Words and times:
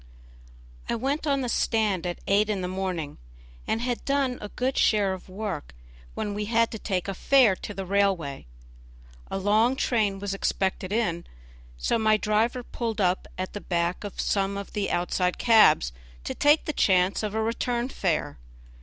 I 0.89 0.95
went 0.95 1.27
on 1.27 1.41
the 1.41 1.47
stand 1.47 2.07
at 2.07 2.17
eight 2.25 2.49
in 2.49 2.61
the 2.61 2.67
morning, 2.67 3.19
and 3.67 3.81
had 3.81 4.03
done 4.03 4.39
a 4.41 4.49
good 4.49 4.75
share 4.75 5.13
of 5.13 5.29
work, 5.29 5.75
when 6.15 6.33
we 6.33 6.45
had 6.45 6.71
to 6.71 6.79
take 6.79 7.07
a 7.07 7.13
fare 7.13 7.55
to 7.57 7.71
the 7.71 7.85
railway. 7.85 8.47
A 9.29 9.37
long 9.37 9.75
train 9.75 10.17
was 10.17 10.31
just 10.31 10.35
expected 10.39 10.91
in, 10.91 11.27
so 11.77 11.99
my 11.99 12.17
driver 12.17 12.63
pulled 12.63 12.99
up 12.99 13.27
at 13.37 13.53
the 13.53 13.61
back 13.61 14.03
of 14.03 14.19
some 14.19 14.57
of 14.57 14.73
the 14.73 14.89
outside 14.89 15.37
cabs 15.37 15.93
to 16.23 16.33
take 16.33 16.65
the 16.65 16.73
chance 16.73 17.21
of 17.21 17.35
a 17.35 17.43
return 17.43 17.87
fare. 17.87 18.39